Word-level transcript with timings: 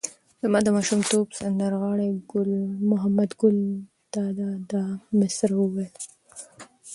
زما 0.43 0.59
د 0.63 0.67
ماشومتوب 0.77 1.27
سندر 1.39 1.71
غاړي 1.81 2.09
محمد 2.91 3.29
ګل 3.41 3.57
دادا 4.15 4.49
دا 4.71 4.83
مسره 5.19 5.55
ویله. 5.73 6.01